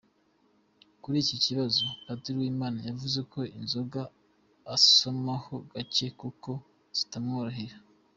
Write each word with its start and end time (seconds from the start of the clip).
Kuri 1.01 1.17
iki 1.23 1.35
kibazo, 1.45 1.83
Padiri 2.05 2.37
Uwimana 2.39 2.79
yavuze 2.89 3.19
ko 3.31 3.39
inzoga 3.57 4.01
asomaho 4.75 5.55
gace 5.71 6.05
kuko 6.19 6.49
zitamuryohera. 6.97 7.77